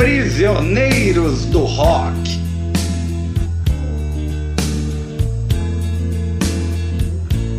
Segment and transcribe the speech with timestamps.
[0.00, 2.16] Prisioneiros do Rock.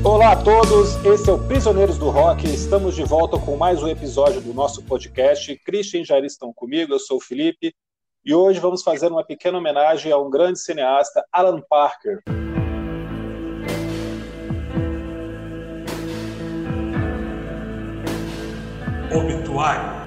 [0.03, 2.47] Olá a todos, esse é o Prisioneiros do Rock.
[2.47, 5.55] Estamos de volta com mais um episódio do nosso podcast.
[5.63, 7.75] Christian e Jair estão comigo, eu sou o Felipe,
[8.25, 12.23] e hoje vamos fazer uma pequena homenagem a um grande cineasta, Alan Parker.
[19.15, 20.00] Obituário.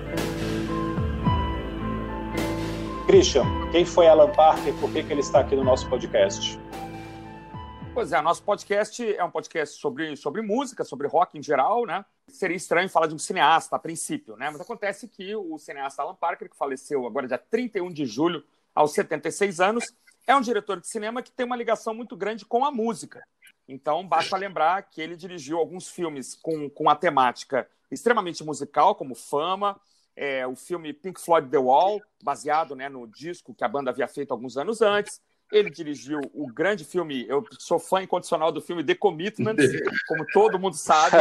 [3.15, 6.59] Christian, quem foi Alan Parker e por que, que ele está aqui no nosso podcast?
[7.95, 12.05] Pois é, nosso podcast é um podcast sobre, sobre música, sobre rock em geral, né?
[12.27, 14.51] Seria estranho falar de um cineasta a princípio, né?
[14.51, 18.43] Mas acontece que o cineasta Alan Parker, que faleceu agora dia 31 de julho,
[18.74, 19.95] aos 76 anos,
[20.27, 23.23] é um diretor de cinema que tem uma ligação muito grande com a música.
[23.69, 29.15] Então, basta lembrar que ele dirigiu alguns filmes com, com a temática extremamente musical, como
[29.15, 29.80] Fama,
[30.16, 34.06] é, o filme Pink Floyd The Wall, baseado né, no disco que a banda havia
[34.06, 35.20] feito alguns anos antes.
[35.52, 39.56] Ele dirigiu o grande filme, eu sou fã incondicional do filme The Commitment,
[40.09, 41.16] como todo mundo sabe,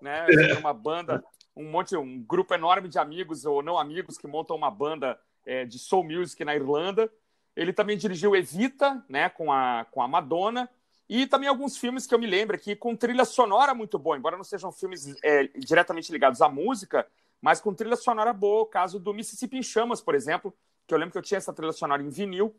[0.00, 0.26] né?
[0.60, 1.22] Uma banda,
[1.56, 5.64] um monte, um grupo enorme de amigos ou não amigos que montam uma banda é,
[5.64, 7.10] de soul music na Irlanda.
[7.54, 10.68] Ele também dirigiu Evita, né, com a, com a Madonna,
[11.08, 14.36] e também alguns filmes que eu me lembro aqui com trilha sonora muito boa, embora
[14.36, 17.06] não sejam filmes é, diretamente ligados à música,
[17.44, 20.50] mas com trilha sonora boa, o caso do Mississippi em Chamas, por exemplo,
[20.86, 22.56] que eu lembro que eu tinha essa trilha sonora em vinil,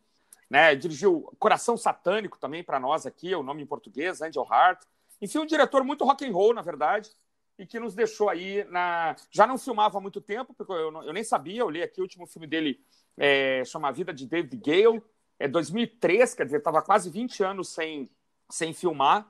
[0.47, 0.75] né?
[0.75, 4.83] Dirigiu Coração Satânico também para nós aqui, o nome em português, Angel Heart.
[5.19, 7.09] Enfim, um diretor muito rock and roll, na verdade,
[7.57, 9.15] e que nos deixou aí na.
[9.31, 11.99] Já não filmava há muito tempo, porque eu, não, eu nem sabia, eu li aqui
[11.99, 12.79] o último filme dele,
[13.17, 15.01] é, chama A Vida de David Gale,
[15.39, 18.07] é 2003, quer dizer, estava quase 20 anos sem,
[18.51, 19.27] sem filmar,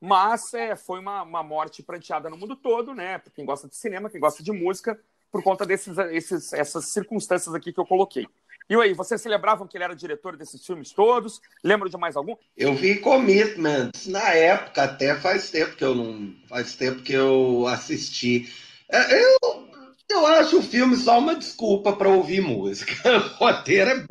[0.00, 3.20] mas é, foi uma, uma morte pranteada no mundo todo, né?
[3.34, 4.98] Quem gosta de cinema, quem gosta de música,
[5.30, 8.26] por conta desses esses, essas circunstâncias aqui que eu coloquei.
[8.70, 11.40] E aí, vocês celebravam que ele era diretor desses filmes todos?
[11.64, 12.36] Lembram de mais algum?
[12.54, 16.34] Eu vi Commitments na época, até faz tempo que eu não.
[16.46, 18.52] Faz tempo que eu assisti.
[18.90, 19.68] É, eu,
[20.10, 22.94] eu acho o filme só uma desculpa para ouvir música.
[23.40, 24.06] O roteiro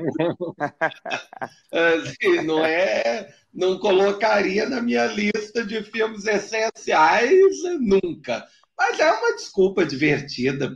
[1.71, 3.33] é assim, não é.
[3.53, 8.45] Não colocaria na minha lista de filmes essenciais nunca.
[8.77, 10.71] Mas é uma desculpa divertida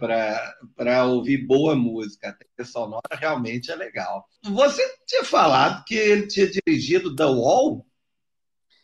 [0.76, 2.30] para ouvir boa música.
[2.30, 4.26] A trilha sonora realmente é legal.
[4.44, 7.86] Você tinha falado que ele tinha dirigido The Wall?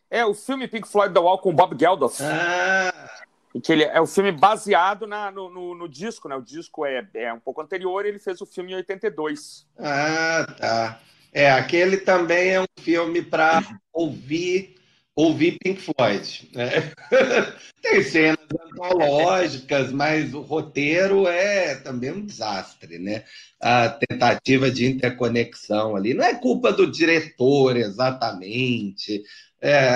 [0.09, 2.21] É, o filme Pink Floyd The Wall com Bob Geldof.
[2.21, 3.26] Ah.
[3.63, 6.35] Que ele é o filme baseado na, no, no, no, disco, né?
[6.35, 9.65] O disco é, é um pouco anterior ele fez o filme em 82.
[9.79, 10.99] Ah, tá.
[11.33, 13.61] É, aquele também é um filme para
[13.93, 14.75] ouvir
[15.17, 16.49] ouvir Pink Floyd.
[16.53, 16.93] Né?
[17.81, 23.23] Tem cenas antológicas, mas o roteiro é também um desastre, né?
[23.59, 26.13] A tentativa de interconexão ali.
[26.13, 29.23] Não é culpa do diretor exatamente,
[29.59, 29.89] é,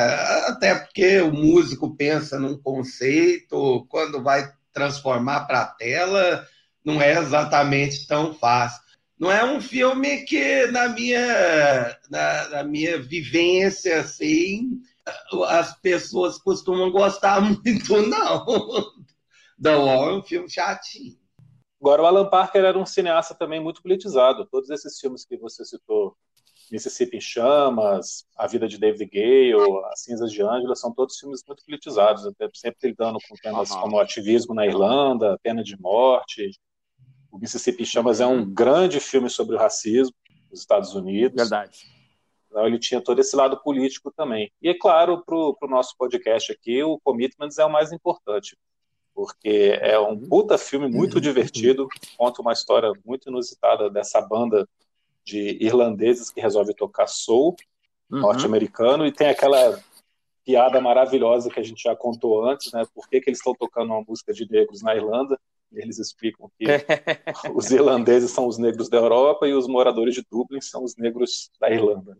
[0.47, 6.47] até porque o músico pensa num conceito, quando vai transformar para a tela,
[6.83, 8.81] não é exatamente tão fácil.
[9.19, 14.81] Não é um filme que, na minha, na, na minha vivência, assim,
[15.47, 18.45] as pessoas costumam gostar muito, não.
[19.62, 21.19] The Wall é um filme chatinho.
[21.79, 24.45] Agora, o Alan Parker era um cineasta também muito politizado.
[24.45, 26.16] Todos esses filmes que você citou,
[26.72, 31.44] Mississippi em Chamas, A Vida de David Gale, As Cinzas de Ângela, são todos filmes
[31.47, 33.81] muito politizados, até sempre lidando com temas uhum.
[33.81, 36.51] como ativismo na Irlanda, pena de morte.
[37.31, 40.16] O Mississippi em Chamas é um grande filme sobre o racismo
[40.51, 41.35] nos Estados Unidos.
[41.35, 41.79] Verdade.
[42.51, 44.51] Então, ele tinha todo esse lado político também.
[44.62, 48.57] E, é claro, para o nosso podcast aqui, o Commitments é o mais importante,
[49.16, 54.67] porque é um puta filme muito divertido, conta uma história muito inusitada dessa banda
[55.23, 57.56] de irlandeses que resolve tocar soul
[58.11, 58.19] uhum.
[58.19, 59.81] norte-americano, e tem aquela
[60.44, 62.84] piada maravilhosa que a gente já contou antes, né?
[62.94, 65.40] Por que, que eles estão tocando uma música de negros na Irlanda?
[65.72, 66.66] Eles explicam que
[67.56, 71.49] os irlandeses são os negros da Europa e os moradores de Dublin são os negros
[71.61, 72.17] da Irlanda.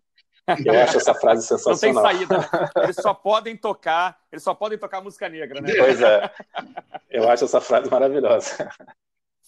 [0.48, 2.04] Eu acho essa frase sensacional.
[2.04, 2.72] Não tem saída.
[2.84, 5.72] Eles só podem tocar, eles só podem tocar música negra, né?
[5.78, 6.32] Pois é.
[7.10, 8.70] Eu acho essa frase maravilhosa.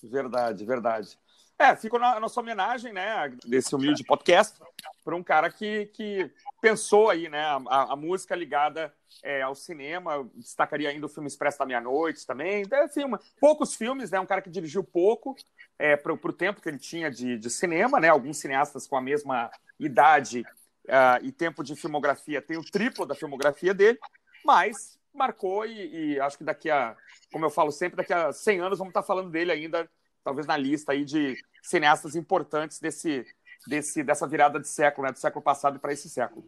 [0.04, 1.18] Verdade, verdade.
[1.58, 4.60] É, fica a nossa homenagem, né, desse humilde podcast,
[5.04, 6.30] para um cara que, que
[6.60, 8.94] pensou aí, né, a, a música ligada
[9.24, 10.28] é, ao cinema.
[10.36, 12.66] Destacaria ainda o filme Expresso da Meia-Noite também.
[12.70, 15.36] É, filme, poucos filmes, né, um cara que dirigiu pouco
[15.78, 19.02] é, para o tempo que ele tinha de, de cinema, né, alguns cineastas com a
[19.02, 19.50] mesma
[19.80, 20.44] idade
[20.86, 24.00] uh, e tempo de filmografia tem o triplo da filmografia dele,
[24.46, 26.96] mas marcou e, e, acho que daqui a,
[27.32, 29.88] como eu falo sempre, daqui a 100 anos vamos estar falando dele ainda
[30.24, 33.26] talvez na lista aí de cineastas importantes desse,
[33.68, 35.14] desse, dessa virada de século, né?
[35.14, 36.46] Do século passado para esse século.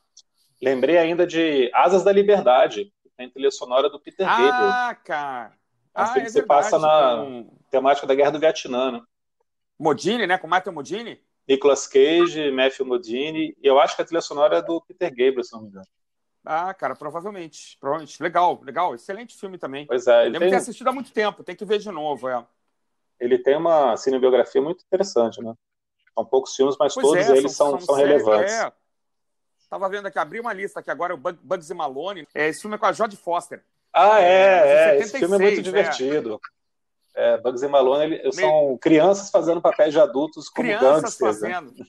[0.62, 4.54] Lembrei ainda de Asas da Liberdade, que tem trilha sonora do Peter ah, Gabriel.
[4.54, 5.54] Ah, cara!
[5.94, 7.58] Ah, é que você passa na com...
[7.70, 9.02] temática da Guerra do Vietnã, né?
[9.78, 10.38] Modini, né?
[10.38, 11.22] Com Michael Modini?
[11.48, 13.56] Nicolas Cage, Matthew Modini.
[13.62, 15.86] E eu acho que a trilha sonora é do Peter Gabriel, se não me engano.
[16.46, 17.78] Ah, cara, provavelmente.
[17.80, 18.22] Provavelmente.
[18.22, 18.94] Legal, legal.
[18.94, 19.86] Excelente filme também.
[19.88, 20.28] Pois é.
[20.28, 20.50] Ele tem...
[20.50, 22.46] ter assistido há muito tempo, tem que ver de novo, é.
[23.20, 25.54] Ele tem uma cinebiografia muito interessante, né?
[26.14, 28.54] São poucos filmes, mas pois todos é, eles são, são, são, relevantes.
[28.54, 28.72] É.
[29.70, 32.28] Tava vendo aqui, abri uma lista aqui agora, o Bugsy Malone.
[32.34, 33.64] É, esse filme é com a Jodie Foster.
[33.92, 35.02] Ah, é, é.
[35.02, 36.36] 76, esse filme é muito divertido.
[36.36, 36.55] É.
[37.16, 41.42] é Bugsy Malone, ele, são crianças fazendo papéis de adultos como crianças gangsters.
[41.42, 41.54] Né?
[41.54, 41.74] Fazendo.
[41.80, 41.86] Né?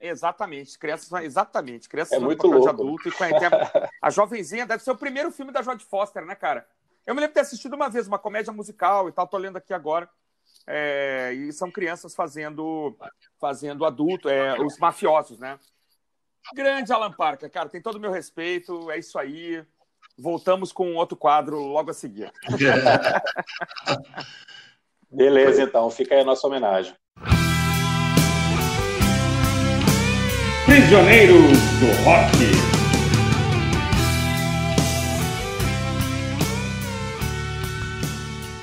[0.00, 2.62] Exatamente, crianças, exatamente, crianças é muito louco.
[2.62, 3.28] de adulto e com a,
[4.02, 6.66] a jovenzinha deve ser o primeiro filme da Jodie Foster, né, cara?
[7.06, 9.56] Eu me lembro de ter assistido uma vez uma comédia musical e tal, tô lendo
[9.56, 10.08] aqui agora.
[10.66, 12.96] É, e são crianças fazendo
[13.40, 15.58] fazendo adulto, é, os mafiosos, né?
[16.54, 19.64] Grande Alan Parker, cara, tem todo o meu respeito, é isso aí.
[20.18, 22.32] Voltamos com outro quadro logo a seguir.
[25.12, 26.94] Beleza, então, fica aí a nossa homenagem.
[30.64, 32.32] Prisioneiros do Rock.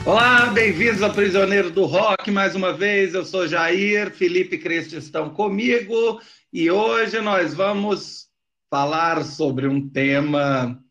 [0.07, 2.31] Olá, bem-vindos a Prisioneiros do Rock.
[2.31, 6.19] Mais uma vez, eu sou Jair, Felipe e Cristi estão comigo
[6.51, 8.27] e hoje nós vamos
[8.71, 10.82] falar sobre um tema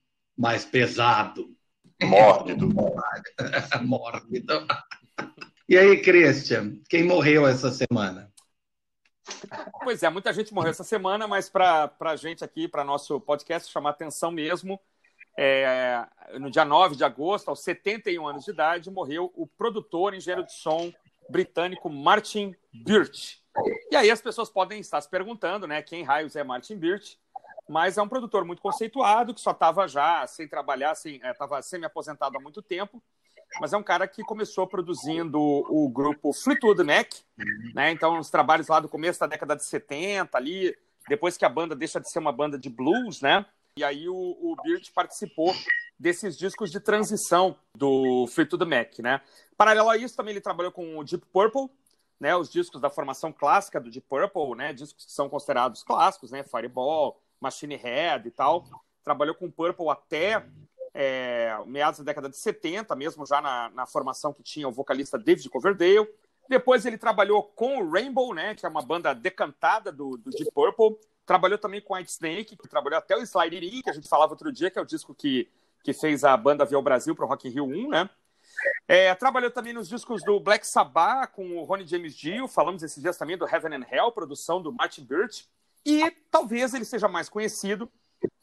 [0.42, 1.54] mais pesado.
[2.02, 2.66] Mórbido.
[3.86, 4.66] Mórbido.
[5.68, 8.28] E aí, Christian, quem morreu essa semana?
[9.84, 13.70] Pois é, muita gente morreu essa semana, mas para a gente aqui, para nosso podcast,
[13.70, 14.80] chamar atenção mesmo,
[15.38, 16.04] é,
[16.40, 20.54] no dia 9 de agosto, aos 71 anos de idade, morreu o produtor, engenheiro de
[20.54, 20.92] som
[21.30, 22.52] britânico Martin
[22.84, 23.40] Birch.
[23.92, 27.21] E aí as pessoas podem estar se perguntando, né, quem raios é Martin Birch?
[27.72, 32.36] Mas é um produtor muito conceituado, que só estava já sem trabalhar, estava é, semi-aposentado
[32.36, 33.02] há muito tempo,
[33.58, 37.08] mas é um cara que começou produzindo o grupo Fleetwood Mac,
[37.74, 37.90] né?
[37.90, 40.76] Então, os trabalhos lá do começo da década de 70, ali,
[41.08, 43.46] depois que a banda deixa de ser uma banda de blues, né?
[43.78, 45.54] E aí o, o Beard participou
[45.98, 49.22] desses discos de transição do Fleetwood Mac, né?
[49.56, 51.70] Paralelo a isso, também ele trabalhou com o Deep Purple,
[52.20, 52.36] né?
[52.36, 54.74] Os discos da formação clássica do Deep Purple, né?
[54.74, 56.42] Discos que são considerados clássicos, né?
[56.42, 58.64] Fireball, Machine Head e tal.
[59.02, 60.46] Trabalhou com Purple até
[60.94, 65.18] é, meados da década de 70, mesmo já na, na, formação que tinha o vocalista
[65.18, 66.08] David Coverdale.
[66.48, 70.50] Depois ele trabalhou com o Rainbow, né, que é uma banda decantada do, do Deep
[70.52, 70.96] Purple.
[71.24, 74.52] Trabalhou também com White Snake, que trabalhou até o Slide que a gente falava outro
[74.52, 75.48] dia, que é o disco que,
[75.82, 78.10] que fez a banda vir ao Brasil para o Rock in Rio 1, né?
[78.86, 83.00] É, trabalhou também nos discos do Black Sabbath com o Ronnie James Dio, falamos esses
[83.00, 85.48] dias também do Heaven and Hell, produção do Martin Birch,
[85.84, 87.90] e talvez ele seja mais conhecido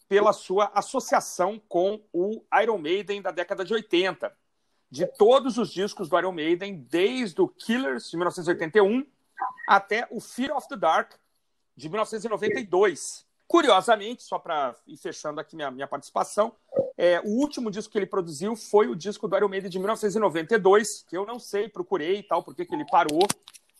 [0.07, 4.35] pela sua associação com o Iron Maiden da década de 80.
[4.91, 9.05] De todos os discos do Iron Maiden, desde o Killers, de 1981,
[9.67, 11.13] até o Fear of the Dark,
[11.75, 13.25] de 1992.
[13.47, 16.55] Curiosamente, só para ir fechando aqui minha, minha participação,
[16.97, 21.03] é, o último disco que ele produziu foi o disco do Iron Maiden de 1992,
[21.07, 23.27] que eu não sei, procurei e tal, porque que ele parou.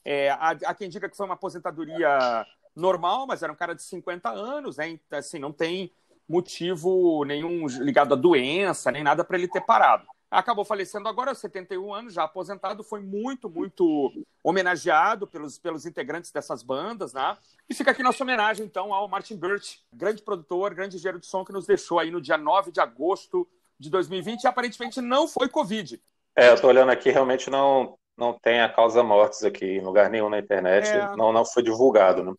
[0.06, 2.46] É, há, há quem diga que foi uma aposentadoria
[2.76, 4.90] normal, mas era um cara de 50 anos, né?
[4.90, 5.92] Então, assim, não tem
[6.28, 10.06] motivo nenhum ligado à doença, nem nada para ele ter parado.
[10.32, 14.12] Acabou falecendo agora, aos 71 anos, já aposentado, foi muito, muito
[14.44, 17.36] homenageado pelos, pelos integrantes dessas bandas, né?
[17.68, 21.44] E fica aqui nossa homenagem, então, ao Martin Birch, grande produtor, grande engenheiro de som
[21.44, 23.48] que nos deixou aí no dia 9 de agosto
[23.80, 26.00] de 2020 e aparentemente não foi Covid.
[26.36, 30.12] É, eu estou olhando aqui, realmente não, não tem a causa mortes aqui em lugar
[30.12, 31.16] nenhum na internet, é...
[31.16, 32.34] não, não foi divulgado, né?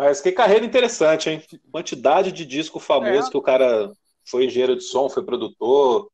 [0.00, 1.42] Mas que carreira interessante, hein?
[1.70, 3.30] Quantidade de disco famoso é.
[3.30, 3.92] que o cara
[4.24, 6.10] foi engenheiro de som, foi produtor.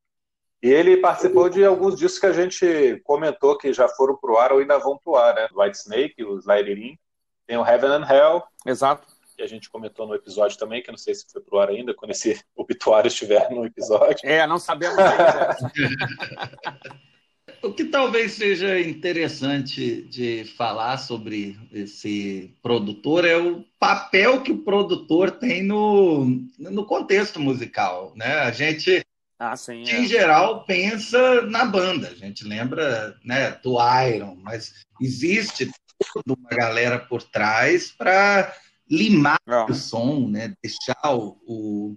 [0.61, 4.50] E ele participou de alguns discos que a gente comentou que já foram pro ar
[4.50, 5.47] ou ainda vão pro ar, né?
[5.55, 6.99] White Snake, o Sliderin.
[7.47, 8.43] Tem o Heaven and Hell.
[8.66, 9.07] Exato.
[9.37, 11.69] Que a gente comentou no episódio também, que eu não sei se foi pro ar
[11.69, 14.19] ainda, quando esse obituário estiver no episódio.
[14.25, 15.57] É, não sabemos ainda.
[17.62, 24.62] O que talvez seja interessante de falar sobre esse produtor é o papel que o
[24.62, 26.26] produtor tem no,
[26.59, 28.41] no contexto musical, né?
[28.41, 29.05] A gente,
[29.38, 30.00] ah, sim, é.
[30.00, 32.09] em geral, pensa na banda.
[32.09, 33.76] A gente lembra né, do
[34.09, 35.71] Iron, mas existe
[36.12, 38.53] toda uma galera por trás para
[38.91, 39.38] limar
[39.69, 40.53] o som, né?
[40.62, 41.97] Deixar o, o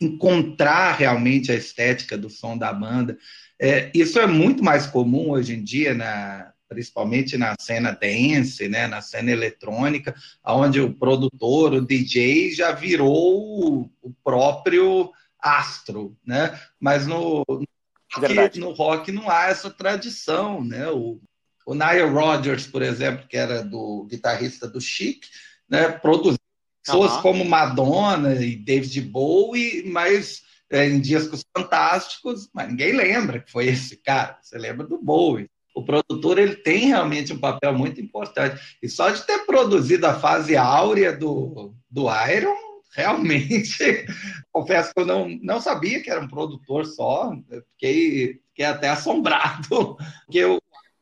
[0.00, 3.16] encontrar realmente a estética do som da banda.
[3.58, 8.86] É, isso é muito mais comum hoje em dia na, principalmente na cena dance, né,
[8.86, 16.58] na cena eletrônica, onde o produtor, o DJ, já virou o próprio astro, né?
[16.78, 20.88] Mas no, no, no rock não há essa tradição, né?
[20.88, 21.20] O,
[21.66, 25.24] o Nile Rodgers, por exemplo, que era do guitarrista do Chic,
[25.68, 26.38] né, produziu
[26.84, 27.22] pessoas uhum.
[27.22, 33.66] como Madonna e David Bowie, mas é, em Discos Fantásticos, mas ninguém lembra que foi
[33.66, 34.38] esse cara.
[34.40, 35.50] Você lembra do Bowie.
[35.74, 38.60] O produtor ele tem realmente um papel muito importante.
[38.82, 42.56] E só de ter produzido a fase áurea do, do Iron,
[42.94, 44.06] realmente,
[44.52, 47.32] confesso que eu não, não sabia que era um produtor só,
[47.72, 49.96] fiquei, fiquei até assombrado,
[50.26, 50.60] porque eu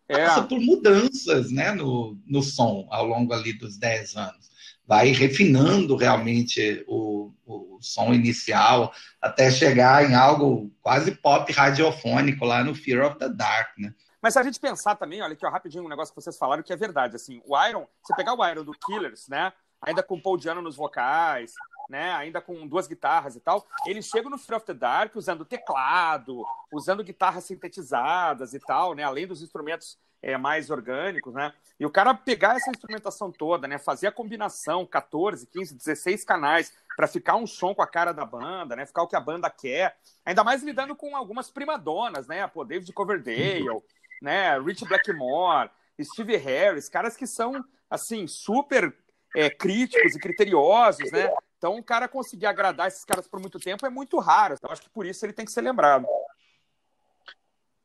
[0.09, 0.27] é.
[0.27, 4.49] passa por mudanças né, no, no som ao longo ali dos 10 anos.
[4.89, 8.91] Vai refinando realmente o, o som inicial
[9.21, 13.93] até chegar em algo quase pop radiofônico lá no Fear of the Dark, né?
[14.21, 16.63] Mas se a gente pensar também, olha aqui, ó, rapidinho, um negócio que vocês falaram
[16.63, 20.21] que é verdade, assim, o Iron, você pegar o Iron do Killers, né, ainda com
[20.21, 21.53] Paul Diano nos vocais,
[21.89, 25.45] né, ainda com duas guitarras e tal, ele chega no Fear of the Dark usando
[25.45, 26.43] teclado,
[26.73, 31.91] usando guitarras sintetizadas e tal, né, além dos instrumentos é, mais orgânicos, né, e o
[31.91, 37.37] cara pegar essa instrumentação toda, né, fazer a combinação, 14, 15, 16 canais, para ficar
[37.37, 40.43] um som com a cara da banda, né, ficar o que a banda quer, ainda
[40.43, 43.83] mais lidando com algumas primadonas, né, pô, David Coverdale,
[44.21, 44.59] né?
[44.59, 45.71] Rich Blackmore,
[46.01, 48.95] Steve Harris, caras que são assim super
[49.35, 51.33] é, críticos e criteriosos, né?
[51.57, 54.55] Então, o cara conseguir agradar esses caras por muito tempo é muito raro.
[54.55, 56.07] Então, acho que por isso ele tem que ser lembrado.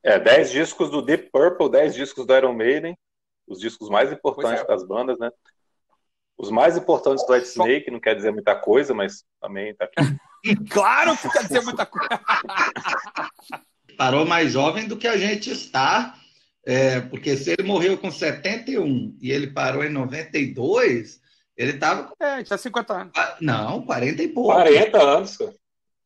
[0.03, 2.97] É, 10 discos do Deep Purple, 10 discos do Iron Maiden,
[3.47, 4.67] os discos mais importantes é.
[4.67, 5.31] das bandas, né?
[6.37, 9.95] Os mais importantes do White Snake, não quer dizer muita coisa, mas também tá aqui.
[10.69, 12.09] claro que quer dizer muita coisa.
[13.97, 16.15] Parou mais jovem do que a gente está
[16.65, 21.19] é, porque se ele morreu com 71 e ele parou em 92,
[21.57, 22.13] ele estava.
[22.19, 23.13] É, tinha 50 anos.
[23.41, 24.53] Não, 40 e pouco.
[24.53, 25.53] 40 anos, cara.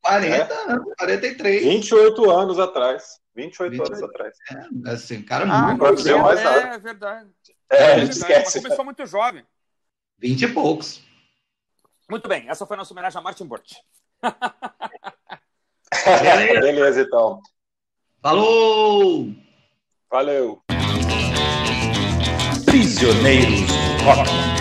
[0.08, 0.72] 40 é.
[0.72, 1.62] anos, 43.
[1.62, 3.20] 28 anos atrás.
[3.36, 4.34] 28, 28 anos atrás.
[4.50, 6.08] É, assim, cara ah, muito.
[6.08, 7.30] É, mais é, é verdade.
[7.70, 8.62] É, é verdade, esquece.
[8.62, 9.44] começou muito jovem.
[10.18, 11.02] 20 e poucos.
[12.10, 13.74] Muito bem, essa foi a nossa homenagem a Martin Burt.
[16.62, 17.42] Beleza, então.
[18.22, 19.26] Falou!
[20.10, 20.62] Valeu!
[22.64, 23.70] Prisioneiros
[24.04, 24.57] Rock.